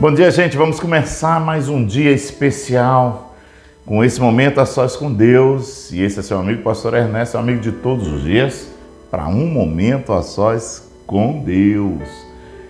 [0.00, 0.56] Bom dia, gente.
[0.56, 3.36] Vamos começar mais um dia especial
[3.84, 5.92] com esse momento a sós com Deus.
[5.92, 8.70] E esse é seu amigo, Pastor Ernesto, amigo de todos os dias,
[9.10, 12.08] para um momento a sós com Deus.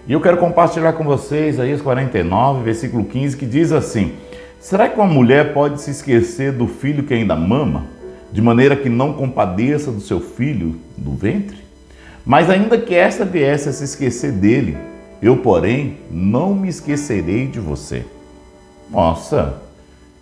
[0.09, 4.15] E eu quero compartilhar com vocês Isaías 49, versículo 15, que diz assim:
[4.59, 7.85] Será que uma mulher pode se esquecer do filho que ainda mama,
[8.33, 11.59] de maneira que não compadeça do seu filho do ventre?
[12.27, 14.90] Mas ainda que esta viesse a se esquecer dele,
[15.23, 18.05] eu, porém, não me esquecerei de você.
[18.91, 19.61] Nossa,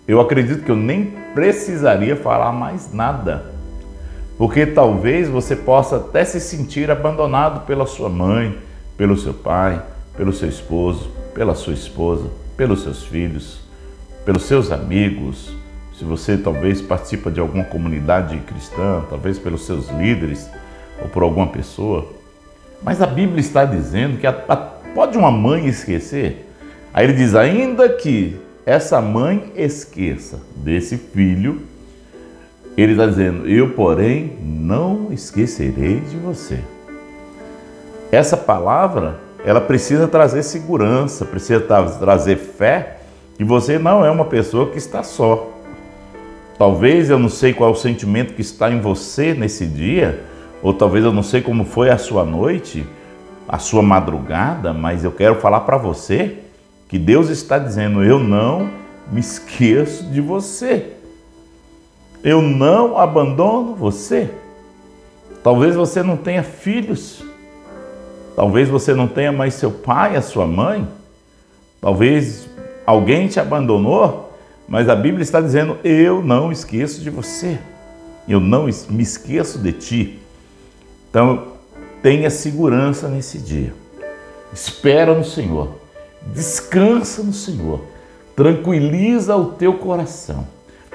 [0.06, 3.52] eu acredito que eu nem precisaria falar mais nada.
[4.36, 8.58] Porque talvez você possa até se sentir abandonado pela sua mãe,
[8.96, 9.82] pelo seu pai,
[10.16, 13.60] pelo seu esposo, pela sua esposa, pelos seus filhos,
[14.24, 15.54] pelos seus amigos.
[15.96, 20.48] Se você talvez participa de alguma comunidade cristã, talvez pelos seus líderes
[21.02, 22.06] ou por alguma pessoa.
[22.82, 24.32] Mas a Bíblia está dizendo que a,
[24.98, 26.44] Pode uma mãe esquecer?
[26.92, 31.62] Aí ele diz: ainda que essa mãe esqueça desse filho,
[32.76, 36.58] ele está dizendo: eu, porém, não esquecerei de você.
[38.10, 42.96] Essa palavra, ela precisa trazer segurança, precisa trazer fé
[43.36, 45.48] que você não é uma pessoa que está só.
[46.58, 50.24] Talvez eu não sei qual é o sentimento que está em você nesse dia,
[50.60, 52.84] ou talvez eu não sei como foi a sua noite,
[53.48, 56.38] a sua madrugada, mas eu quero falar para você
[56.86, 58.68] que Deus está dizendo: eu não
[59.10, 60.92] me esqueço de você.
[62.22, 64.30] Eu não abandono você.
[65.42, 67.24] Talvez você não tenha filhos.
[68.36, 70.86] Talvez você não tenha mais seu pai, a sua mãe.
[71.80, 72.48] Talvez
[72.84, 74.32] alguém te abandonou,
[74.68, 77.58] mas a Bíblia está dizendo: eu não esqueço de você.
[78.28, 80.18] Eu não me esqueço de ti.
[81.08, 81.57] Então,
[82.02, 83.72] Tenha segurança nesse dia.
[84.52, 85.78] Espera no Senhor.
[86.32, 87.80] Descansa no Senhor.
[88.36, 90.46] Tranquiliza o teu coração.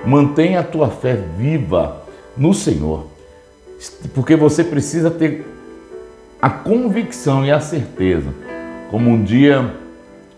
[0.05, 2.03] Mantenha a tua fé viva
[2.37, 3.07] no Senhor.
[4.13, 5.45] Porque você precisa ter
[6.41, 8.33] a convicção e a certeza.
[8.89, 9.75] Como um dia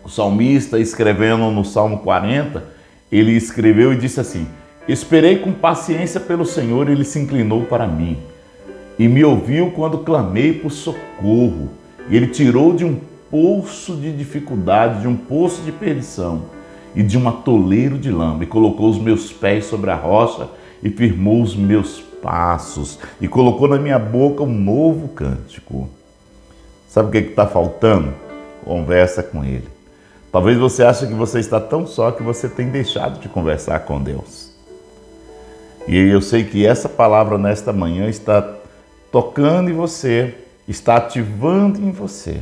[0.03, 2.63] o salmista escrevendo no Salmo 40,
[3.11, 4.47] ele escreveu e disse assim:
[4.87, 8.17] Esperei com paciência pelo Senhor, ele se inclinou para mim
[8.97, 11.69] e me ouviu quando clamei por socorro.
[12.09, 16.43] E ele tirou de um poço de dificuldade, de um poço de perdição
[16.95, 20.47] e de um atoleiro de lama e colocou os meus pés sobre a rocha
[20.81, 25.89] e firmou os meus passos e colocou na minha boca um novo cântico.
[26.87, 28.13] Sabe o que é está faltando?
[28.63, 29.67] Conversa com ele.
[30.31, 34.01] Talvez você ache que você está tão só que você tem deixado de conversar com
[34.01, 34.51] Deus.
[35.87, 38.41] E eu sei que essa palavra nesta manhã está
[39.15, 40.35] tocando em você,
[40.67, 42.41] está ativando em você.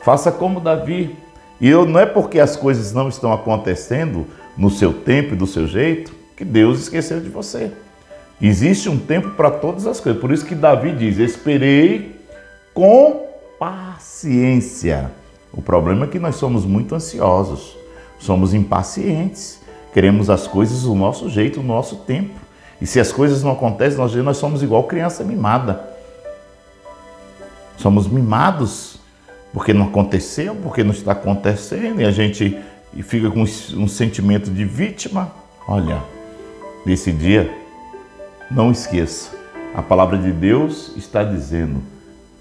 [0.00, 1.14] Faça como Davi.
[1.60, 5.46] E eu não é porque as coisas não estão acontecendo no seu tempo e do
[5.46, 7.70] seu jeito que Deus esqueceu de você.
[8.40, 10.18] Existe um tempo para todas as coisas.
[10.18, 12.18] Por isso que Davi diz: Esperei
[12.72, 13.26] com
[13.58, 15.10] paciência.
[15.52, 17.76] O problema é que nós somos muito ansiosos,
[18.18, 19.60] somos impacientes,
[19.92, 22.47] queremos as coisas do nosso jeito, no nosso tempo.
[22.80, 25.80] E se as coisas não acontecem, nós, nós somos igual criança mimada.
[27.76, 28.98] Somos mimados
[29.52, 32.58] porque não aconteceu, porque não está acontecendo, e a gente
[33.02, 35.30] fica com um sentimento de vítima.
[35.66, 36.02] Olha,
[36.84, 37.52] nesse dia,
[38.50, 39.30] não esqueça,
[39.74, 41.82] a palavra de Deus está dizendo: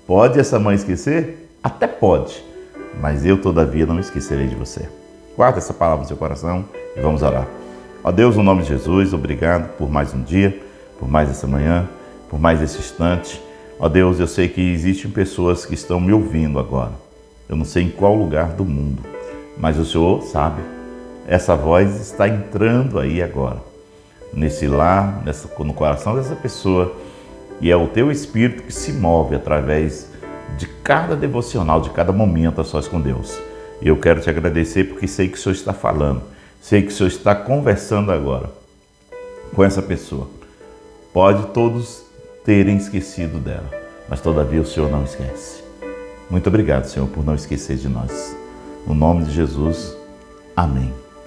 [0.05, 1.49] pode essa mãe esquecer?
[1.63, 2.43] Até pode,
[3.01, 4.87] mas eu, todavia, não esquecerei de você.
[5.35, 6.65] Guarda essa palavra no seu coração
[6.95, 7.47] e vamos orar.
[8.07, 10.57] Ó Deus, no nome de Jesus, obrigado por mais um dia,
[10.97, 11.89] por mais essa manhã,
[12.29, 13.41] por mais esse instante.
[13.77, 16.93] Ó Deus, eu sei que existem pessoas que estão me ouvindo agora.
[17.49, 19.03] Eu não sei em qual lugar do mundo,
[19.57, 20.61] mas o Senhor sabe.
[21.27, 23.57] Essa voz está entrando aí agora,
[24.33, 26.95] nesse lar, nessa, no coração dessa pessoa,
[27.59, 30.09] e é o teu Espírito que se move através
[30.57, 33.37] de cada devocional, de cada momento a sós com Deus.
[33.81, 36.91] E eu quero te agradecer porque sei que o Senhor está falando Sei que o
[36.91, 38.49] Senhor está conversando agora
[39.55, 40.27] com essa pessoa.
[41.13, 42.03] Pode todos
[42.43, 43.69] terem esquecido dela,
[44.07, 45.63] mas todavia o Senhor não esquece.
[46.29, 48.35] Muito obrigado, Senhor, por não esquecer de nós.
[48.85, 49.95] No nome de Jesus,
[50.55, 50.93] amém.